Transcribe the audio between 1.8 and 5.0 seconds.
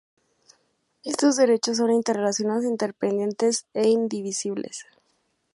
interrelacionados, interdependientes e indivisibles.